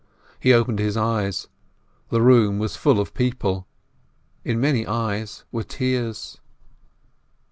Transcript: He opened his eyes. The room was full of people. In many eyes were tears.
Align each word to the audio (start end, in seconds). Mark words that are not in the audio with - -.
He 0.39 0.51
opened 0.51 0.79
his 0.79 0.97
eyes. 0.97 1.47
The 2.09 2.23
room 2.23 2.57
was 2.57 2.75
full 2.75 2.99
of 2.99 3.13
people. 3.13 3.67
In 4.43 4.59
many 4.59 4.87
eyes 4.87 5.43
were 5.51 5.61
tears. 5.61 6.39